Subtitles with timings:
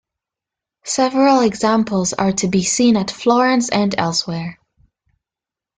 [0.87, 4.57] Several examples are to be seen at Florence and elsewhere.